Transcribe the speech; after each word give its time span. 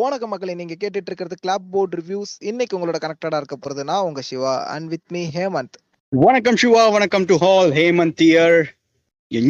வணக்க 0.00 0.24
மக்களை 0.26 0.52
நீங்க 0.54 0.74
கேட்டுட்டு 0.74 1.08
இருக்கிறது 1.10 1.36
கிளாப் 1.44 1.64
போர்ட் 1.70 1.94
ரிவ்யூஸ் 1.94 2.32
இன்னைக்கு 2.40 2.76
உங்களோட 2.76 2.98
கனெக்டடா 3.00 3.38
இருக்க 3.40 3.56
போறது 3.56 3.82
நான் 3.84 4.04
உங்க 4.08 4.20
Siva 4.22 4.52
and 4.74 4.86
with 4.88 5.08
me 5.08 5.22
Hemanth 5.36 5.76
வணக்கம் 6.12 6.58
சிவா 6.62 6.82
வணக்கம் 6.88 7.24
to 7.24 7.36
all 7.36 7.70
Hemanth 7.70 8.22
year 8.26 8.58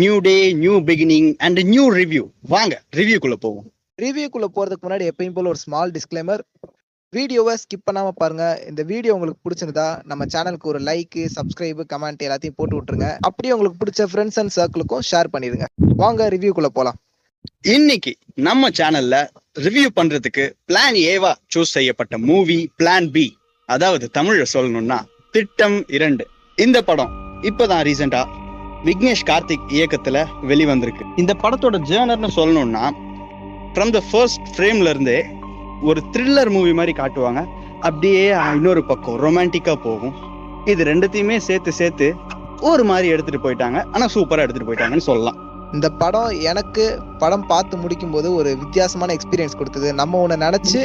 new 0.03 0.15
day 0.19 0.35
new 0.63 0.77
beginning 0.89 1.29
and 1.39 1.61
new 1.73 1.85
review 1.99 2.23
வாங்க 2.55 2.75
ரிவ்யூக்குள்ள 2.99 3.37
போவோம். 3.45 3.67
ரிவ்யூக்குள்ள 3.99 4.49
போறதுக்கு 4.57 4.87
முன்னாடி 4.87 5.07
எப்பயும் 5.13 5.37
போல 5.37 5.53
ஒரு 5.53 5.61
ஸ்மால் 5.65 5.93
டிஸ்க்ளைமர் 5.97 6.43
வீடியோவை 7.13 7.55
ஸ்கிப் 7.63 7.87
பண்ணாம 7.89 8.15
பாருங்க. 8.23 8.45
இந்த 8.71 8.83
வீடியோ 8.93 9.15
உங்களுக்கு 9.15 9.45
பிடிச்சிருந்தா 9.47 9.87
நம்ம 10.13 10.29
சேனலுக்கு 10.35 10.73
ஒரு 10.73 10.83
லைக் 10.89 11.21
சப்ஸ்கிரைப் 11.37 11.85
கமெண்ட் 11.95 12.27
எல்லாத்தையும் 12.29 12.59
போட்டு 12.59 12.77
விட்டுருங்க. 12.79 13.11
அப்படியே 13.29 13.55
உங்களுக்கு 13.57 13.81
பிடிச்ச 13.85 14.09
ஃப்ரெண்ட்ஸ் 14.13 14.41
அண்ட் 14.43 14.57
சர்க்கிளுக்கும் 14.59 15.07
ஷேர் 15.11 15.33
பண்ணிருங்க 15.37 15.69
வாங்க 16.03 16.29
ரிவ்யூக்குள்ள 16.37 16.71
போலாம். 16.81 16.99
இன்னைக்கு 17.45 18.17
நம்ம 18.35 18.69
சேனல்ல 18.69 19.29
ரிவ்யூ 19.55 19.89
பண்றதுக்கு 19.97 20.51
பிளான் 20.69 20.97
ஏவா 21.13 21.33
சூஸ் 21.55 21.73
செய்யப்பட்ட 21.77 22.19
மூவி 22.19 22.71
பிளான் 22.79 23.11
பி 23.11 23.39
அதாவது 23.67 24.11
தமிழ்ல 24.19 24.45
சொல்லணும்னா 24.53 24.99
திட்டம் 25.31 25.89
இரண்டு. 25.89 26.27
இந்த 26.57 26.83
படம் 26.83 27.43
இப்பதான் 27.43 27.83
ரீசெண்டா 27.89 28.23
விக்னேஷ் 28.85 29.27
கார்த்திக் 29.27 29.67
இயக்கத்துல 29.69 30.25
வெளிவந்திருக்கு. 30.43 31.05
இந்த 31.17 31.35
படத்தோட 31.43 31.81
ஜேர்னர்னு 31.91 32.31
சொல்லணும்னா 32.37 32.91
ஃப்ரம் 33.75 33.91
த 33.91 34.03
ஃபர்ஸ்ட் 34.11 34.49
ஃப்ரேம்ல 34.57 34.89
இருந்தே 34.89 35.27
ஒரு 35.83 36.03
த்ரில்லர் 36.13 36.51
மூவி 36.51 36.73
மாதிரி 36.73 36.95
காட்டுவாங்க. 37.03 37.47
அப்படியே 37.81 38.27
இன்னொரு 38.29 38.85
பக்கம் 38.85 39.21
ரொமான்டிக்கா 39.27 39.75
போகும். 39.75 40.17
இது 40.65 40.85
ரெண்டுத்தையுமே 40.85 41.37
சேர்த்து 41.37 41.73
சேர்த்து 41.73 42.15
ஒரு 42.61 42.85
மாதிரி 42.85 43.09
எடுத்துட்டு 43.09 43.45
போயிட்டாங்க. 43.45 43.85
ஆனா 43.93 44.07
சூப்பரா 44.07 44.39
எடுத்துட்டு 44.39 44.73
போயிட்டாங்கன்னு 44.73 45.09
சொல்லலாம். 45.11 45.50
இந்த 45.73 45.89
படம் 46.03 46.31
எனக்கு 46.51 46.85
படம் 47.19 47.47
பார்த்து 47.47 47.75
முடிக்கும் 47.77 48.11
போது 48.11 48.29
ஒரு 48.35 48.51
வித்தியாசமான 48.63 49.15
எக்ஸ்பீரியன்ஸ் 49.15 49.59
கொடுத்தது. 49.61 49.89
நம்ம 50.01 50.21
ஒன்று 50.21 50.37
நினச்சி 50.37 50.81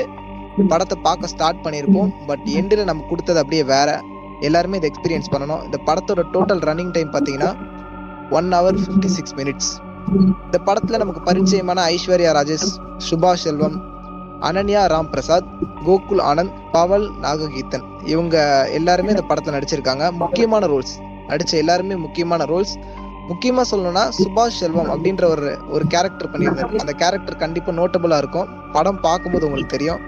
படத்தை 0.68 0.98
பார்க்க 1.08 1.28
ஸ்டார்ட் 1.28 1.64
பண்ணியிருப்போம். 1.64 2.12
பட் 2.28 2.44
எண்டில் 2.58 2.84
நம்ம 2.84 3.06
கொடுத்தது 3.10 3.40
அப்படியே 3.40 3.64
வேற. 3.64 3.90
எல்லாருமே 4.40 4.78
இதை 4.78 4.92
எக்ஸ்பீரியன்ஸ் 4.92 5.32
பண்ணணும். 5.34 5.64
இந்த 5.64 5.78
படத்தோட 5.86 6.24
டோட்டல் 6.34 6.62
ரன்னிங் 6.70 6.94
டைம் 6.98 7.12
பார்த்தீங்கன்னா 7.14 7.52
one 8.30 8.48
hour 8.54 8.78
fifty 8.84 9.10
six 9.18 9.36
minutes 9.36 9.72
இந்த 10.46 10.58
படத்தில் 10.68 11.02
நமக்கு 11.04 11.22
பரிச்சயமான 11.30 11.84
ஐஸ்வர்யா 11.94 12.32
ராஜேஷ் 12.38 12.70
சுபாஷ் 13.10 13.44
செல்வம் 13.46 13.78
அனன்யா 14.42 14.82
ராம் 14.94 15.10
பிரசாத் 15.14 15.50
கோகுல் 15.86 16.22
ஆனந்த் 16.30 16.56
பவல் 16.72 17.08
நாககீர்த்தன். 17.24 17.86
இவங்க 18.06 18.36
எல்லாருமே 18.72 19.10
இந்த 19.10 19.22
படத்தில் 19.22 19.56
நடிச்சிருக்காங்க. 19.58 20.06
முக்கியமான 20.12 20.68
ரோல்ஸ் 20.68 20.96
நடித்த 21.28 21.58
எல்லாருமே 21.58 21.96
முக்கியமான 21.96 22.44
ரோல்ஸ் 22.52 22.74
முக்கியமா 23.30 23.64
சொல்லணும்னா 23.72 24.04
சுபாஷ் 24.18 24.60
செல்வம் 24.62 24.90
அப்படின்ற 24.94 25.24
ஒரு 25.26 25.50
ஒரு 25.70 25.86
கேரக்டர் 25.94 26.32
பண்ணியிருந்தாரு. 26.32 26.76
அந்த 26.84 26.94
கேரக்டர் 26.94 27.42
கண்டிப்பா 27.44 27.72
நோட்டபுளா 27.72 28.18
இருக்கும். 28.18 28.48
படம் 28.72 29.00
பார்க்கும்போது 29.00 29.46
உங்களுக்கு 29.46 29.78
தெரியும். 29.78 30.02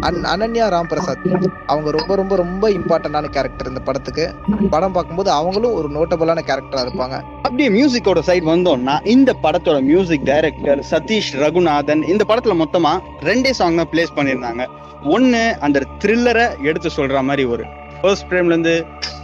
அண்ட் 0.00 0.24
அனன்யா 0.32 0.66
ராம் 0.74 0.88
பிரசாத் 0.92 1.26
அவங்க 1.66 1.90
ரொம்ப 1.96 2.14
ரொம்ப 2.20 2.36
ரொம்ப 2.36 2.70
இம்பார்ட்டன்டான 2.70 3.30
கேரக்டர் 3.36 3.68
இந்த 3.68 3.80
படத்துக்கு. 3.80 4.34
படம் 4.70 4.92
பார்க்கும்போது 4.92 5.30
அவங்களும் 5.30 5.74
ஒரு 5.74 5.88
நோட்டபுளான 5.96 6.44
கேரக்டரா 6.50 6.84
இருப்பாங்க. 6.86 7.18
அப்படியே 7.42 7.68
மியூசிக்கோட 7.76 8.20
சைட் 8.28 8.44
வந்தோம்னா 8.44 9.06
இந்த 9.06 9.34
படத்தோட 9.42 9.82
மியூசிக் 9.82 10.24
டைரக்டர் 10.24 10.82
சதீஷ் 10.90 11.32
ரகுநாதன் 11.44 12.02
இந்த 12.12 12.24
படத்துல 12.28 12.56
மொத்தமா 12.62 12.94
ரெண்டே 13.20 13.50
சாங் 13.50 13.80
தான் 13.80 13.90
பிளேஸ் 13.92 14.16
பண்ணியிருந்தாங்க. 14.16 14.64
ஒன்னு 15.16 15.56
அந்த 15.60 15.82
த்ரில்லரை 16.04 16.46
எடுத்து 16.62 16.90
சொல்ற 16.96 17.22
மாதிரி 17.22 17.44
ஒரு. 17.44 17.64
ஃபர்ஸ்ட் 18.02 18.26
ஃப்ரேம்ல 18.28 18.54
இருந்து 18.54 18.74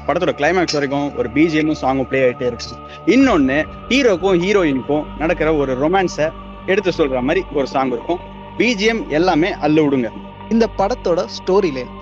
படத்தோட 0.09 0.33
கிளைமேக்ஸ் 0.41 0.77
வரைக்கும் 0.77 1.09
ஒரு 1.21 1.29
பிஜிஎம்மும் 1.37 1.81
சாங்கும் 1.83 2.09
ப்ளே 2.11 2.21
ஆகிட்டே 2.27 2.47
இருக்கு 2.51 2.77
இன்னொன்று 3.15 3.57
ஹீரோக்கும் 3.91 4.39
ஹீரோயினுக்கும் 4.45 5.07
நடக்கிற 5.21 5.49
ஒரு 5.63 5.73
ரொமான்ஸை 5.85 6.27
எடுத்து 6.73 6.91
சொல்ற 6.99 7.21
மாதிரி 7.29 7.41
ஒரு 7.59 7.67
சாங் 7.75 7.93
இருக்கும். 7.97 8.21
பிஜிஎம் 8.59 9.03
எல்லாமே 9.19 9.51
அல்ல 9.67 9.79
விடுங்க. 9.85 10.09
இந்த 10.55 10.65
படத்தோட 10.81 11.21
ஸ்டோரி 11.37 11.71
லைன் 11.77 11.93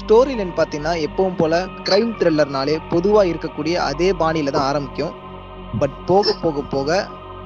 ஸ்டோரி 0.00 0.34
லைன் 0.38 0.52
பார்த்தீங்கன்னா 0.58 0.92
எப்பவும் 1.06 1.38
போல 1.40 1.54
கிரைம் 1.88 2.12
த்ரில்லர்னாலே 2.20 2.74
பொதுவாக 2.92 3.30
இருக்கக்கூடிய 3.32 3.74
அதே 3.90 4.08
பாணியில் 4.20 4.54
தான் 4.56 4.68
ஆரம்பிக்கும். 4.70 5.14
பட் 5.80 5.96
போக 6.10 6.34
போக 6.42 6.62
போக 6.74 6.90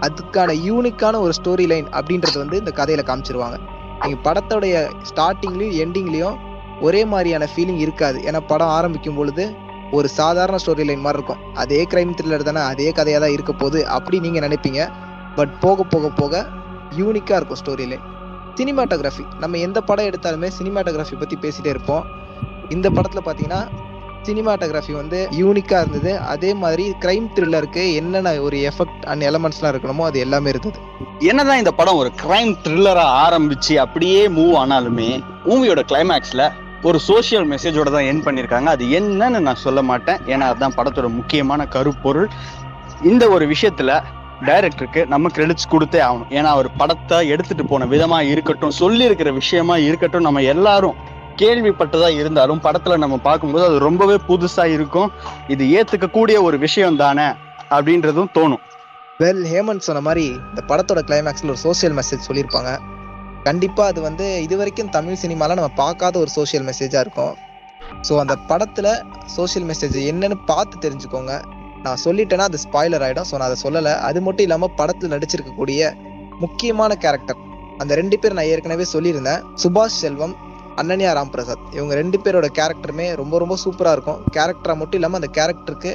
அதுக்கான 0.07 0.55
யூனிக்கான 0.69 1.21
ஒரு 1.27 1.33
ஸ்டோரி 1.39 1.67
லைன் 1.73 1.89
அப்படின்றது 1.99 2.39
வந்து 2.43 2.61
இந்த 2.63 2.73
கதையில 2.81 3.05
காமிச்சிருவாங்க. 3.11 3.59
நீங்கள் 4.03 4.25
படத்தோடைய 4.27 4.75
ஸ்டார்டிங்லையும் 5.11 5.79
எண்டிங்லேயும் 5.85 6.37
ஒரே 6.87 7.03
மாதிரியான 7.13 7.45
ஃபீலிங் 7.53 7.81
இருக்காது. 7.85 8.19
ஏன்னா 8.29 8.41
படம் 8.53 8.75
ஆரம்பிக்கும் 8.79 9.19
பொழுது 9.21 9.45
ஒரு 9.93 10.09
சாதாரண 10.09 10.57
ஸ்டோரி 10.63 10.85
லைன் 10.89 11.05
மாதிரி 11.07 11.19
இருக்கும். 11.19 11.43
அதே 11.63 11.87
கிரைம் 11.93 12.15
த்ரில்லர் 12.19 12.49
தானே 12.49 12.61
அதே 12.73 12.93
கதையாக 12.93 13.25
தான் 13.25 13.35
இருக்க 13.37 13.53
போகுது 13.53 13.81
அப்படி 13.89 14.21
நீங்கள் 14.21 14.45
நினைப்பீங்க. 14.49 14.83
பட் 15.39 15.55
போக 15.61 15.83
போக 15.95 16.09
போக 16.21 16.47
யூனிக்காக 17.01 17.39
இருக்கும் 17.41 17.61
ஸ்டோரி 17.63 17.87
லைன் 17.93 18.05
சினிமாட்டோகிராஃபி 18.59 19.25
நம்ம 19.41 19.59
எந்த 19.59 19.81
படம் 19.81 20.09
எடுத்தாலுமே 20.11 20.51
சினிமாட்டோகிராஃபி 20.59 21.17
பற்றி 21.19 21.37
பேசிகிட்டே 21.43 21.73
இருப்போம். 21.75 22.05
இந்த 22.69 22.91
படத்தில் 22.91 23.27
பார்த்தீங்கன்னா 23.27 23.63
சினிமாட்டோகிராஃபி 24.27 24.93
வந்து 24.93 25.19
யூனிக்காக 25.41 25.81
இருந்தது. 25.83 26.19
அதே 26.19 26.55
மாதிரி 26.63 26.85
கிரைம் 27.03 27.27
த்ரில்லருக்கு 27.35 27.95
என்னென்ன 27.95 28.33
ஒரு 28.47 28.57
எஃபெக்ட் 28.71 29.05
அண்ட் 29.11 29.23
எலமெண்ட்ஸ்லாம் 29.23 29.73
இருக்கணுமோ 29.73 30.07
அது 30.09 30.19
எல்லாமே 30.19 30.49
இருந்தது. 30.49 30.79
என்னதான் 31.31 31.59
இந்த 31.59 31.73
படம் 31.81 31.97
ஒரு 31.97 32.11
கிரைம் 32.23 32.55
த்ரில்லராக 32.65 33.19
ஆரம்பிச்சு 33.25 33.75
அப்படியே 33.85 34.29
மூவ் 34.39 34.55
ஆனாலுமே 34.63 35.11
மூவியோட 35.49 35.83
கிளைமேக்ஸில் 35.93 36.47
ஒரு 36.89 36.99
சோஷியல் 37.07 37.47
மெசேஜோட 37.53 37.89
தான் 37.95 38.09
என் 38.11 38.23
பண்ணியிருக்காங்க 38.27 38.69
அது 38.75 38.85
என்னன்னு 38.99 39.39
நான் 39.47 39.65
சொல்ல 39.65 39.81
மாட்டேன். 39.91 40.21
ஏன்னா 40.33 40.45
அதுதான் 40.51 40.77
படத்தோட 40.79 41.09
முக்கியமான 41.17 41.67
கருப்பொருள். 41.75 42.29
இந்த 43.11 43.25
ஒரு 43.35 43.45
விஷயத்துல 43.53 43.91
டைரக்டருக்கு 44.49 45.01
நம்ம 45.13 45.31
கிரெடிட்ஸ் 45.37 45.73
கொடுத்தே 45.73 46.01
ஆகணும். 46.07 46.31
ஏன்னா 46.39 46.51
அவர் 46.57 46.69
படத்தை 46.81 47.19
எடுத்துட்டு 47.35 47.65
போன 47.73 47.87
விதமா 47.93 48.19
இருக்கட்டும் 48.33 48.75
சொல்லியிருக்கிற 48.81 49.31
விஷயமா 49.41 49.77
இருக்கட்டும் 49.89 50.27
நம்ம 50.29 50.43
எல்லாரும் 50.55 50.99
கேள்விப்பட்டதா 51.41 52.09
இருந்தாலும் 52.21 52.61
படத்துல 52.67 52.99
நம்ம 53.05 53.17
பார்க்கும்போது 53.29 53.65
அது 53.69 53.79
ரொம்பவே 53.87 54.19
புதுசா 54.29 54.65
இருக்கும். 54.77 55.11
இது 55.55 55.65
ஏத்துக்கக்கூடிய 55.79 56.37
ஒரு 56.49 56.59
விஷயம் 56.67 57.01
தானே 57.05 57.29
அப்படின்றதும் 57.77 58.31
தோணும். 58.39 58.63
வெல் 59.23 59.45
ஹேமந்த் 59.53 59.87
சொன்ன 59.89 60.03
மாதிரி 60.09 60.25
இந்த 60.51 60.63
படத்தோட 60.71 61.03
கிளைமேக்ஸ்ல 61.09 61.53
ஒரு 61.55 61.63
சோஷியல் 61.67 61.97
மெசேஜ் 61.99 62.27
சொல்லியிருப்பாங்க. 62.29 62.73
கண்டிப்பா 63.47 63.83
அது 63.91 64.01
வந்து 64.07 64.27
இது 64.45 64.55
வரைக்கும் 64.61 64.93
தமிழ் 64.97 65.21
சினிமால 65.25 65.57
நம்ம 65.59 65.73
பார்க்காத 65.83 66.15
ஒரு 66.23 66.31
சோஷியல் 66.37 66.65
மெசேஜா 66.69 67.01
இருக்கும். 67.05 67.35
ஸோ 68.07 68.13
அந்த 68.23 68.35
படத்துல 68.51 68.89
சோஷியல் 69.37 69.67
மெசேஜ் 69.71 69.99
என்னன்னு 70.13 70.37
பார்த்து 70.51 70.83
தெரிஞ்சுக்கோங்க. 70.85 71.35
நான் 71.85 72.01
சொல்லிட்டேன்னா 72.05 72.47
அது 72.51 72.59
ஸ்பாய்லர் 72.65 73.05
ஆயிடும். 73.07 73.29
ஸோ 73.29 73.35
நான் 73.39 73.49
அதை 73.51 73.59
சொல்லலை. 73.67 73.93
அது 74.09 74.21
மட்டும் 74.27 74.47
இல்லாமல் 74.47 74.75
படத்தில் 74.81 75.13
நடிச்சிருக்கக்கூடிய 75.15 75.91
முக்கியமான 76.45 76.95
கேரக்டர் 77.05 77.41
அந்த 77.83 77.93
ரெண்டு 78.01 78.17
பேர் 78.21 78.37
நான் 78.39 78.51
ஏற்கனவே 78.53 78.85
சொல்லியிருந்தேன். 78.95 79.41
சுபாஷ் 79.63 80.01
செல்வம் 80.03 80.35
அன்னன்யா 80.81 81.11
ராம் 81.19 81.33
பிரசாத் 81.35 81.67
இவங்க 81.77 81.95
ரெண்டு 82.01 82.19
பேரோட 82.25 82.47
கேரக்டருமே 82.59 83.07
ரொம்ப 83.21 83.35
ரொம்ப 83.43 83.55
சூப்பராக 83.65 83.97
இருக்கும். 83.97 84.21
கேரக்டராக 84.37 84.79
மட்டும் 84.81 84.99
இல்லாமல் 85.01 85.21
அந்த 85.21 85.31
கேரக்டருக்கு 85.39 85.93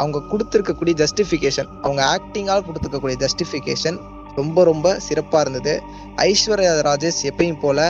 அவங்க 0.00 0.18
கொடுத்துருக்கக்கூடிய 0.32 0.94
ஜஸ்டிஃபிகேஷன் 1.02 1.70
அவங்க 1.84 2.02
ஆக்டிங்கால் 2.14 2.66
கொடுத்துருக்கக்கூடிய 2.68 3.18
ஜஸ்டிஃபிகேஷன் 3.24 3.98
ரொம்ப 4.36 4.64
ரொம்ப 4.64 4.98
சிறப்பாக 4.98 5.50
இருந்தது. 5.50 5.82
ஐஸ்வர்யா 6.16 6.72
ராஜேஷ் 6.88 7.22
எப்பயும் 7.22 7.60
போல் 7.60 7.86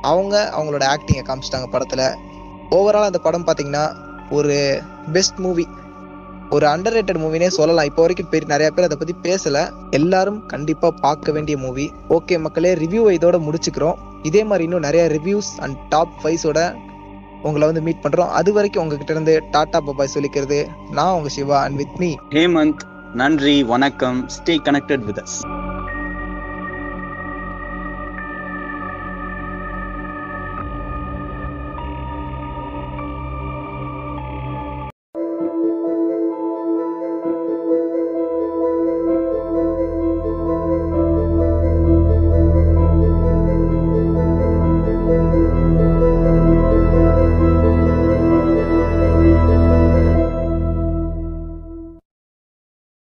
அவங்க 0.00 0.52
அவங்களோட 0.58 0.84
ஆக்டிங்கை 0.94 1.24
காமிச்சிட்டாங்க 1.26 1.66
படத்தில். 1.70 2.06
ஓவரால் 2.70 3.08
அந்த 3.10 3.18
படம் 3.18 3.46
பார்த்தீங்கன்னா 3.46 3.96
ஒரு 4.30 4.82
பெஸ்ட் 5.12 5.38
மூவி 5.38 5.68
ஒரு 6.50 6.66
அண்டர் 6.66 6.94
ரேட்டட் 6.96 7.20
மூவினே 7.22 7.46
சொல்லலாம். 7.46 7.84
இப்போ 7.84 8.00
வரைக்கும் 8.00 8.28
பெரிய 8.28 8.48
நிறைய 8.52 8.70
பேர் 8.70 8.86
அதை 8.88 8.96
பற்றி 9.00 9.14
பேசலை. 9.28 9.90
எல்லாரும் 9.90 10.46
கண்டிப்பாக 10.46 11.00
பார்க்க 11.00 11.32
வேண்டிய 11.32 11.58
மூவி 11.58 11.92
ஓகே 12.08 12.40
மக்களே 12.40 12.74
ரிவ்யூவை 12.74 13.12
இதோட 13.18 13.38
முடிச்சுக்கிறோம். 13.46 13.94
இதே 14.22 14.44
மாதிரி 14.44 14.64
இன்னும் 14.64 14.80
நிறைய 14.80 15.04
ரிவ்யூஸ் 15.06 15.50
அண்ட் 15.58 15.78
டாப் 15.88 16.12
ஃபைவ்ஸோட 16.22 16.74
உங்களை 17.42 17.66
வந்து 17.66 17.80
மீட் 17.80 18.02
பண்ணுறோம் 18.02 18.28
அது 18.28 18.52
வரைக்கும் 18.52 18.82
உங்ககிட்ட 18.82 19.12
இருந்து 19.12 19.42
டாடா 19.50 19.80
பபாய் 19.86 20.14
சொல்லிக்கிறது. 20.14 20.66
நான் 20.90 21.14
உங்கள் 21.14 21.30
Siva 21.30 21.62
and 21.62 21.76
with 21.76 21.96
me 21.96 22.14
Hemanth 22.30 22.84
நன்றி 23.14 23.62
வணக்கம். 23.64 24.28
ஸ்டே 24.28 24.56
கனெக்டட் 24.68 25.04
வித் 25.08 25.18
அஸ் 25.18 25.38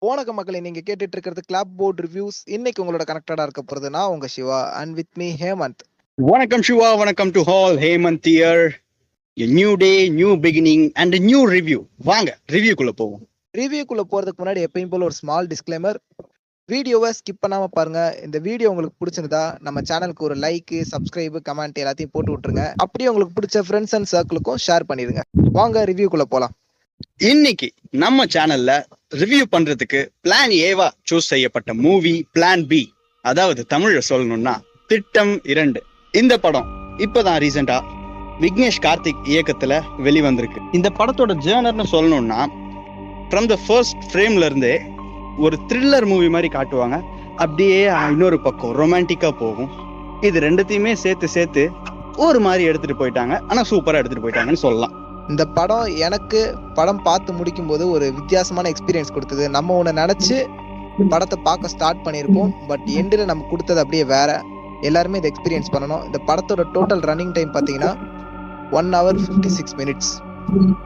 வணக்க 0.02 0.30
மக்களை 0.32 0.58
நீங்க 0.60 0.80
கேட்டுட்டு 0.80 1.14
இருக்கிறது 1.16 1.42
கிளாப் 1.50 1.70
போர்ட் 1.76 2.00
ரிவ்யூஸ் 2.00 2.38
இன்னைக்கு 2.46 2.80
உங்களோட 2.84 3.04
கனெக்டடா 3.06 3.42
இருக்க 3.42 3.62
போறது 3.62 3.88
நான் 3.90 4.08
உங்க 4.08 4.26
Siva 4.26 4.58
and 4.70 4.94
with 4.94 5.14
me 5.14 5.28
Hemanth 5.42 5.82
வணக்கம் 6.18 6.62
சிவா 6.62 6.88
வணக்கம் 6.94 7.30
to 7.30 7.42
all 7.42 7.76
Hemanth 7.76 8.28
year 8.32 8.62
new 9.36 9.70
day 9.74 9.90
new 10.08 10.32
beginning 10.36 10.84
and 10.94 11.16
new 11.18 11.40
review 11.46 11.78
வாங்க 12.10 12.30
ரிவ்யூக்குள்ள 12.48 12.90
போவோம். 12.90 13.22
ரிவ்யூக்குள்ள 13.54 14.04
போறதுக்கு 14.12 14.42
முன்னாடி 14.42 14.62
எப்பயும் 14.66 14.92
போல 14.92 15.04
ஒரு 15.04 15.14
ஸ்மால் 15.14 15.46
டிஸ்க்ளைமர் 15.46 15.98
வீடியோவை 16.68 17.10
ஸ்கிப் 17.18 17.42
பண்ணாம 17.44 17.70
பாருங்க. 17.78 18.00
இந்த 18.24 18.38
வீடியோ 18.38 18.70
உங்களுக்கு 18.70 19.00
பிடிச்சிருந்தா 19.02 19.42
நம்ம 19.60 19.80
சேனலுக்கு 19.80 20.28
ஒரு 20.28 20.36
லைக் 20.36 20.74
சப்ஸ்கிரைப் 20.92 21.36
கமெண்ட் 21.48 21.82
எல்லாத்தையும் 21.84 22.14
போட்டு 22.14 22.32
விட்டுருங்க. 22.34 22.64
அப்படியே 22.76 23.10
உங்களுக்கு 23.12 23.36
பிடிச்ச 23.38 23.64
ஃப்ரெண்ட்ஸ் 23.68 23.96
அண்ட் 23.98 24.12
சர்க்கிளுக்கும் 24.14 24.62
ஷேர் 24.66 24.88
பண்ணிடுங்க. 24.92 25.22
வாங்க 25.58 25.84
ரிவ்யூக்குள்ள 25.84 26.26
போலாம். 26.34 26.54
இன்னைக்கு 27.00 27.72
நம்ம 27.90 28.24
சேனல்ல 28.24 28.84
ரிவ்யூ 29.10 29.44
பண்றதுக்கு 29.52 30.06
பிளான் 30.24 30.52
ஏவா 30.68 30.88
சூஸ் 31.10 31.28
செய்யப்பட்ட 31.32 31.74
மூவி 31.74 32.26
பிளான் 32.34 32.66
பி 32.66 32.94
அதாவது 33.20 33.66
தமிழ 33.74 34.00
சொல்லணும்னா 34.08 34.54
திட்டம் 34.86 35.44
இரண்டு. 35.44 35.82
இந்த 36.12 36.38
படம் 36.38 36.68
இப்பதான் 36.98 37.38
ரீசெண்டா 37.44 37.78
விக்னேஷ் 38.40 38.82
கார்த்திக் 38.82 39.22
இயக்கத்துல 39.24 39.80
வெளிவந்திருக்கு. 39.98 40.60
இந்த 40.72 40.90
படத்தோட 40.98 41.34
ஜேர்னர்னு 41.46 41.86
சொல்லணும்னா 41.92 42.46
ஃப்ரம் 43.30 43.46
த 43.46 43.58
ஃபர்ஸ்ட் 43.66 44.04
ஃப்ரேம்ல 44.12 44.44
இருந்தே 44.44 44.80
ஒரு 45.38 45.58
த்ரில்லர் 45.68 46.06
மூவி 46.06 46.28
மாதிரி 46.28 46.50
காட்டுவாங்க. 46.58 47.00
அப்படியே 47.36 47.82
இன்னொரு 47.84 48.40
பக்கம் 48.40 48.76
ரொமான்டிக்கா 48.82 49.30
போகும். 49.30 49.72
இது 50.20 50.40
ரெண்டுத்தையுமே 50.40 50.92
சேர்த்து 50.92 51.28
சேர்த்து 51.28 51.70
ஒரு 52.16 52.40
மாதிரி 52.40 52.64
எடுத்துட்டு 52.64 53.00
போயிட்டாங்க. 53.00 53.40
ஆனா 53.48 53.62
சூப்பரா 53.62 54.00
எடுத்துட்டு 54.02 54.28
போயிட்டாங்கன்னு 54.28 54.64
சொல்லலாம். 54.66 55.05
இந்த 55.28 55.44
படம் 55.56 55.86
எனக்கு 56.06 56.40
படம் 56.74 57.02
பார்த்து 57.02 57.30
முடிக்கும் 57.32 57.66
போது 57.66 57.84
ஒரு 57.90 58.06
வித்தியாசமான 58.18 58.70
எக்ஸ்பீரியன்ஸ் 58.72 59.14
கொடுத்தது. 59.16 59.44
நம்ம 59.56 59.76
ஒன்று 59.76 59.92
நினச்சி 59.92 60.36
படத்தை 61.08 61.38
பார்க்க 61.42 61.72
ஸ்டார்ட் 61.74 62.04
பண்ணியிருப்போம். 62.04 62.52
பட் 62.68 62.84
எண்டில் 62.98 63.24
நம்ம 63.24 63.46
கொடுத்தது 63.50 63.80
அப்படியே 63.80 64.04
வேற. 64.04 64.30
எல்லாருமே 64.80 65.18
இதை 65.18 65.32
எக்ஸ்பீரியன்ஸ் 65.32 65.72
பண்ணணும். 65.74 66.04
இந்த 66.04 66.18
படத்தோட 66.26 66.62
டோட்டல் 66.74 67.02
ரன்னிங் 67.10 67.32
டைம் 67.32 67.52
பார்த்தீங்கன்னா 67.52 67.92
one 68.70 68.88
hour 68.94 69.18
fifty 69.22 69.50
six 69.58 69.76
minutes 69.76 70.12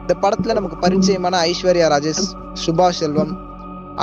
இந்த 0.01 0.13
படத்தில் 0.23 0.57
நமக்கு 0.59 0.77
பரிச்சயமான 0.85 1.35
ஐஸ்வர்யா 1.49 1.87
ராஜேஷ் 1.93 2.23
சுபாஷ் 2.65 2.99
செல்வம் 3.01 3.33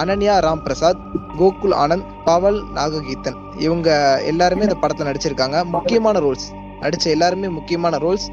அனன்யா 0.01 0.35
ராம் 0.47 0.63
பிரசாத் 0.67 1.01
கோகுல் 1.39 1.75
ஆனந்த் 1.83 2.09
பவல் 2.25 2.61
நாககீர்த்தன். 2.77 3.39
இவங்க 3.59 3.89
எல்லாருமே 4.25 4.63
இந்த 4.63 4.75
படத்தில் 4.75 5.09
நடிச்சிருக்காங்க. 5.11 5.59
முக்கியமான 5.75 6.21
ரோல்ஸ் 6.27 6.47
நடித்த 6.81 7.11
எல்லாருமே 7.11 7.49
முக்கியமான 7.49 7.97
ரோல்ஸ் 7.97 8.27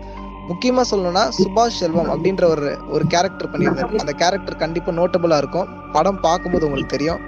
முக்கியமா 0.50 0.82
சொல்லணும்னா 0.92 1.24
சுபாஷ் 1.38 1.80
செல்வம் 1.82 2.10
அப்படின்ற 2.14 2.44
ஒரு 2.54 2.68
ஒரு 2.88 3.06
கேரக்டர் 3.14 3.52
பண்ணியிருந்தாரு. 3.52 3.96
அந்த 4.04 4.14
கேரக்டர் 4.22 4.62
கண்டிப்பா 4.64 4.92
நோட்டபுளா 4.92 5.38
இருக்கும். 5.38 5.68
படம் 5.92 6.20
பார்க்கும்போது 6.20 6.66
உங்களுக்கு 6.66 6.98
தெரியும். 6.98 7.22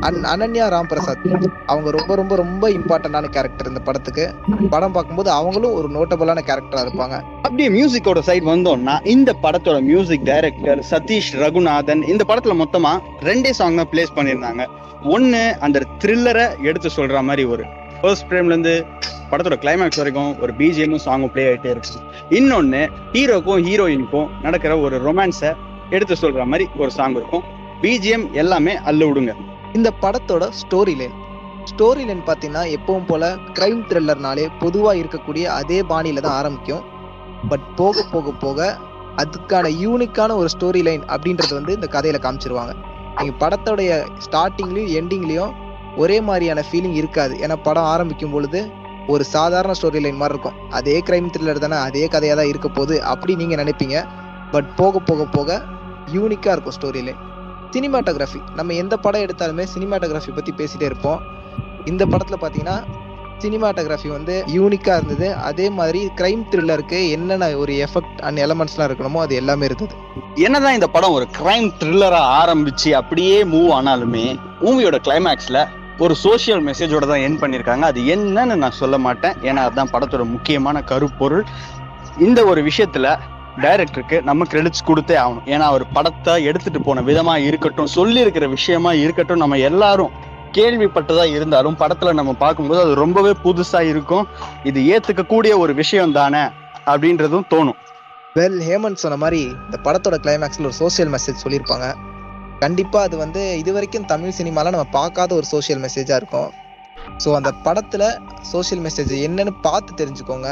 அண்ட் 0.00 0.24
அனன்யா 0.32 0.64
ராம் 0.74 0.88
பிரசாத் 0.92 1.26
அவங்க 1.66 1.90
ரொம்ப 1.96 2.14
ரொம்ப 2.20 2.36
ரொம்ப 2.42 2.70
இம்பார்ட்டன்டான 2.70 3.28
கேரக்டர் 3.36 3.68
இந்த 3.68 3.80
படத்துக்கு. 3.80 4.24
படம் 4.70 4.92
பார்க்கும்போது 4.92 5.30
அவங்களும் 5.30 5.74
ஒரு 5.74 5.88
நோட்டபுளான 5.96 6.44
கேரக்டரா 6.50 6.84
இருப்பாங்க. 6.86 7.18
அப்படியே 7.42 7.68
மியூசிக்கோட 7.76 8.20
சைட் 8.28 8.44
வந்தோம்னா 8.44 9.06
இந்த 9.06 9.34
படத்தோட 9.42 9.82
மியூசிக் 9.90 10.24
டைரக்டர் 10.30 10.82
சதீஷ் 10.90 11.32
ரகுநாதன் 11.32 12.02
இந்த 12.12 12.24
படத்துல 12.28 12.56
மொத்தமா 12.62 12.92
ரெண்டே 13.20 13.50
சாங் 13.50 13.80
தான் 13.80 13.90
பிளேஸ் 13.92 14.16
பண்ணியிருந்தாங்க. 14.16 14.64
ஒன்னு 15.16 15.42
அந்த 15.60 15.80
த்ரில்லரை 16.04 16.46
எடுத்து 16.68 16.90
சொல்ற 16.96 17.22
மாதிரி 17.22 17.44
ஒரு. 17.44 17.64
ஃபர்ஸ்ட் 18.00 18.26
ஃப்ரேம்ல 18.28 18.54
இருந்து 18.54 18.74
படத்தோட 19.32 19.56
கிளைமேக்ஸ் 19.62 20.00
வரைக்கும் 20.00 20.32
ஒரு 20.44 20.52
பிஜிஎம்மும் 20.60 21.04
சாங்கும் 21.04 21.32
ப்ளே 21.34 21.44
ஆகிட்டே 21.50 21.70
இருக்கும் 21.74 22.06
இன்னொன்று 22.38 22.80
ஹீரோக்கும் 23.14 23.62
ஹீரோயினுக்கும் 23.66 24.28
நடக்கிற 24.44 24.72
ஒரு 24.84 24.96
ரொமான்ஸை 25.06 25.50
எடுத்து 25.96 26.14
சொல்ற 26.22 26.44
மாதிரி 26.52 26.64
ஒரு 26.82 26.90
சாங் 26.98 27.16
இருக்கும். 27.20 27.44
பிஜிஎம் 27.82 28.26
எல்லாமே 28.40 28.74
அல்ல 28.90 29.04
விடுங்க. 29.08 29.32
இந்த 29.78 29.88
படத்தோட 30.02 30.44
ஸ்டோரி 30.60 30.94
லைன் 31.00 31.16
ஸ்டோரி 31.70 32.02
லைன் 32.08 32.22
பார்த்தீங்கன்னா 32.28 32.62
எப்பவும் 32.76 33.08
போல 33.10 33.24
கிரைம் 33.56 33.82
த்ரில்லர்னாலே 33.90 34.44
பொதுவாக 34.62 35.00
இருக்கக்கூடிய 35.02 35.44
அதே 35.58 35.78
பாணியில 35.90 36.24
தான் 36.26 36.38
ஆரம்பிக்கும். 36.40 36.84
பட் 37.50 37.66
போக 37.80 38.04
போக 38.12 38.30
போக 38.44 38.60
அதுக்கான 39.22 39.70
யூனிக்கான 39.84 40.36
ஒரு 40.42 40.48
ஸ்டோரி 40.54 40.82
லைன் 40.88 41.02
அப்படின்றது 41.14 41.54
வந்து 41.58 41.76
இந்த 41.78 41.88
கதையில 41.96 42.20
காமிச்சிருவாங்க. 42.26 42.74
நீங்கள் 43.18 43.40
படத்தோடைய 43.42 43.90
ஸ்டார்டிங்லையும் 44.26 44.94
எண்டிங்லேயும் 45.00 45.52
ஒரே 46.02 46.18
மாதிரியான 46.28 46.60
ஃபீலிங் 46.68 46.96
இருக்காது. 47.00 47.34
ஏன்னா 47.44 47.56
படம் 47.66 47.90
ஆரம்பிக்கும் 47.94 48.34
பொழுது 48.36 48.60
ஒரு 49.08 49.24
சாதாரண 49.24 49.72
ஸ்டோரி 49.78 50.00
லைன் 50.04 50.20
மாதிரி 50.22 50.34
இருக்கும். 50.34 50.58
அதே 50.78 51.02
கிரைம் 51.08 51.28
த்ரில்லர் 51.34 51.64
தானே 51.64 51.76
அதே 51.88 52.06
கதையாக 52.06 52.38
தான் 52.40 52.50
இருக்க 52.50 52.68
போகுது 52.68 52.96
அப்படி 53.12 53.34
நீங்கள் 53.42 53.60
நினைப்பீங்க. 53.64 53.98
பட் 54.54 54.70
போக 54.80 54.98
போக 54.98 55.24
போக 55.36 55.60
யூனிக்காக 56.14 56.54
இருக்கும் 56.56 56.76
ஸ்டோரி 56.78 57.02
லைன் 57.08 57.20
சினிமாட்டோகிராஃபி 57.74 58.40
நம்ம 58.56 58.72
எந்த 58.72 58.96
படம் 58.96 59.24
எடுத்தாலுமே 59.26 59.64
சினிமாட்டோகிராஃபி 59.74 60.32
பற்றி 60.34 60.52
பேசிகிட்டே 60.58 60.88
இருப்போம். 60.90 61.20
இந்த 61.84 62.06
படத்தில் 62.06 62.42
பார்த்தீங்கன்னா 62.42 62.78
சினிமாட்டோகிராஃபி 63.42 64.08
வந்து 64.08 64.34
யூனிக்காக 64.56 64.96
இருந்தது. 64.98 65.34
அதே 65.34 65.70
மாதிரி 65.78 66.00
கிரைம் 66.18 66.42
த்ரில்லருக்கு 66.50 66.98
என்னென்ன 67.10 67.48
ஒரு 67.62 67.72
எஃபெக்ட் 67.86 68.20
அண்ட் 68.26 68.38
எலமெண்ட்ஸ்லாம் 68.38 68.88
இருக்கணுமோ 68.88 69.22
அது 69.24 69.34
எல்லாமே 69.34 69.64
இருந்தது. 69.64 69.94
என்னதான் 70.46 70.74
இந்த 70.74 70.88
படம் 70.96 71.16
ஒரு 71.18 71.26
கிரைம் 71.38 71.70
த்ரில்லராக 71.80 72.34
ஆரம்பிச்சு 72.40 72.90
அப்படியே 73.00 73.44
மூவ் 73.54 73.70
ஆனாலுமே 73.78 74.26
மூவியோட 74.64 74.98
கிளைமேக்ஸில் 75.08 75.62
ஒரு 76.04 76.14
சோஷியல் 76.22 76.62
மெசேஜோட 76.68 77.04
தான் 77.10 77.24
என் 77.26 77.38
பண்ணியிருக்காங்க 77.40 77.84
அது 77.90 78.00
என்னன்னு 78.14 78.54
நான் 78.62 78.78
சொல்ல 78.80 78.96
மாட்டேன். 79.06 79.36
ஏன்னா 79.48 79.60
அதுதான் 79.66 79.92
படத்தோட 79.94 80.24
முக்கியமான 80.34 80.82
கருப்பொருள். 80.90 81.44
இந்த 82.26 82.40
ஒரு 82.50 82.60
விஷயத்துல 82.68 83.06
டைரக்டருக்கு 83.64 84.16
நம்ம 84.28 84.46
கிரெடிட்ஸ் 84.52 84.86
கொடுத்தே 84.88 85.16
ஆகணும். 85.22 85.46
ஏன்னா 85.52 85.64
அவர் 85.72 85.84
படத்தை 85.96 86.34
எடுத்துட்டு 86.50 86.80
போன 86.86 87.02
விதமா 87.08 87.34
இருக்கட்டும் 87.48 87.90
சொல்லியிருக்கிற 87.94 88.46
விஷயமா 88.56 88.92
இருக்கட்டும் 89.04 89.42
நம்ம 89.44 89.58
எல்லாரும் 89.70 90.14
கேள்விப்பட்டதா 90.56 91.24
இருந்தாலும் 91.36 91.76
படத்துல 91.82 92.14
நம்ம 92.20 92.32
பார்க்கும்போது 92.44 92.80
அது 92.84 92.94
ரொம்பவே 93.02 93.34
புதுசா 93.44 93.80
இருக்கும். 93.92 94.26
இது 94.70 94.80
ஏத்துக்கக்கூடிய 94.94 95.52
ஒரு 95.64 95.74
விஷயம் 95.82 96.16
தானே 96.20 96.44
அப்படின்றதும் 96.92 97.46
தோணும். 97.54 97.78
வெல் 98.38 98.60
ஹேமந்த் 98.68 99.02
சொன்ன 99.04 99.18
மாதிரி 99.24 99.40
இந்த 99.66 99.78
படத்தோட 99.86 100.18
கிளைமேக்ஸ்ல 100.24 100.68
ஒரு 100.70 100.78
சோஷியல் 100.82 101.12
மெசேஜ் 101.14 101.42
சொல்லியிருப்பாங்க. 101.44 101.88
கண்டிப்பாக 102.62 103.06
அது 103.08 103.16
வந்து 103.24 103.42
இது 103.62 103.70
வரைக்கும் 103.76 104.08
தமிழ் 104.12 104.36
சினிமாவில் 104.38 104.74
நம்ம 104.74 104.88
பார்க்காத 104.98 105.30
ஒரு 105.38 105.46
சோஷியல் 105.54 105.80
மெசேஜாக 105.86 106.18
இருக்கும். 106.20 106.50
ஸோ 107.22 107.28
அந்த 107.38 107.50
படத்தில் 107.66 108.06
சோஷியல் 108.52 108.82
மெசேஜ் 108.86 109.14
என்னன்னு 109.26 109.52
பார்த்து 109.66 109.98
தெரிஞ்சுக்கோங்க. 110.00 110.48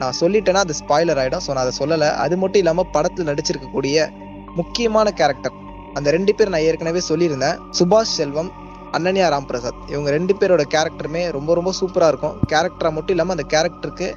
நான் 0.00 0.16
சொல்லிட்டேன்னா 0.20 0.62
அது 0.66 0.74
ஸ்பாய்லர் 0.80 1.20
ஆகிடும் 1.22 1.44
ஸோ 1.44 1.50
நான் 1.54 1.64
அதை 1.66 1.74
சொல்லலை. 1.82 2.08
அது 2.24 2.34
மட்டும் 2.42 2.62
இல்லாமல் 2.62 2.90
படத்தில் 2.96 3.28
நடிச்சிருக்கக்கூடிய 3.30 4.06
முக்கியமான 4.58 5.10
கேரக்டர் 5.20 5.56
அந்த 5.98 6.08
ரெண்டு 6.16 6.32
பேர் 6.36 6.52
நான் 6.54 6.66
ஏற்கனவே 6.68 7.00
சொல்லியிருந்தேன். 7.10 7.58
சுபாஷ் 7.78 8.16
செல்வம் 8.18 8.50
அனன்யா 8.96 9.26
ராம் 9.32 9.48
பிரசாத் 9.50 9.82
இவங்க 9.92 10.08
ரெண்டு 10.16 10.32
பேரோட 10.40 10.62
கேரக்டருமே 10.74 11.22
ரொம்ப 11.36 11.50
ரொம்ப 11.58 11.70
சூப்பராக 11.80 12.12
இருக்கும். 12.12 12.34
கேரக்டராக 12.52 12.94
மட்டும் 12.96 13.14
இல்லாமல் 13.16 13.36
அந்த 13.36 13.46
கேரக்டருக்கு 13.54 14.08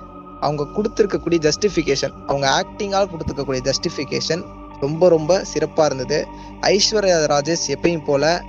அவங்க 0.46 0.64
கொடுத்துருக்கக்கூடிய 0.78 1.40
ஜஸ்டிஃபிகேஷன் 1.48 2.16
அவங்க 2.30 2.48
ஆக்டிங்கால் 2.60 3.10
கொடுத்துருக்கக்கூடிய 3.12 3.64
ஜஸ்டிஃபிகேஷன் 3.70 4.44
ரொம்ப 4.80 5.10
ரொம்ப 5.10 5.44
சிறப்பாக 5.44 5.96
இருந்தது. 5.96 6.28
ஐஸ்வர்யா 6.62 7.18
ராஜேஷ் 7.34 7.68
எப்பயும் 7.68 8.06
போல் 8.06 8.42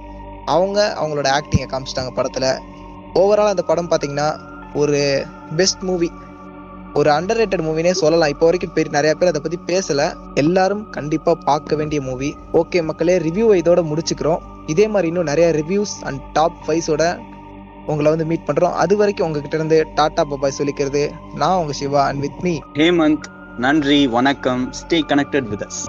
அவங்க 0.45 0.97
அவங்களோட 1.03 1.29
ஆக்டிங்கை 1.39 1.67
காமிச்சிட்டாங்க 1.71 2.11
படத்தில். 2.11 2.51
ஓவரால் 3.15 3.53
அந்த 3.55 3.63
படம் 3.63 3.91
பார்த்தீங்கன்னா 3.91 4.39
ஒரு 4.75 5.25
பெஸ்ட் 5.57 5.83
மூவி 5.83 6.13
ஒரு 6.95 7.11
அண்டர் 7.11 7.39
ரேட்டட் 7.41 7.65
மூவினே 7.67 7.91
சொல்லலாம். 7.91 8.29
இப்போ 8.29 8.45
வரைக்கும் 8.45 8.73
பெரிய 8.73 8.93
நிறைய 8.95 9.15
பேர் 9.15 9.29
அதை 9.29 9.41
பற்றி 9.41 9.59
பேசலை. 9.73 10.35
எல்லாரும் 10.35 10.91
கண்டிப்பாக 10.91 11.45
பார்க்க 11.45 11.77
வேண்டிய 11.77 12.01
மூவி 12.01 12.37
ஓகே 12.53 12.85
மக்களே 12.85 13.19
ரிவ்யூ 13.19 13.47
இதோட 13.63 13.83
முடிச்சுக்கிறோம். 13.91 14.39
இதே 14.67 14.89
மாதிரி 14.89 15.09
இன்னும் 15.09 15.25
நிறைய 15.25 15.51
ரிவ்யூஸ் 15.51 15.95
அண்ட் 16.03 16.21
டாப் 16.33 16.57
ஃபைவ்ஸோட 16.67 17.19
உங்களை 17.87 18.11
வந்து 18.11 18.25
மீட் 18.25 18.47
பண்றோம். 18.47 18.73
அது 18.73 18.97
வரைக்கும் 18.97 19.27
உங்ககிட்ட 19.27 19.57
இருந்து 19.57 19.87
டாடா 19.95 20.25
பபாய் 20.25 20.59
சொல்லிக்கிறது. 20.59 21.11
நான் 21.35 21.57
உங்க 21.57 21.73
Siva 21.73 22.05
and 22.07 22.21
with 22.21 22.41
me 22.41 22.59
Hemanth 22.75 23.27
நன்றி 23.59 24.07
வணக்கம். 24.07 24.73
Stay 24.73 25.01
connected 25.13 25.49
with 25.49 25.63
us 25.63 25.86